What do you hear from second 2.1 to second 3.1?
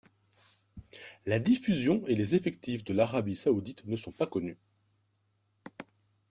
les effectifs de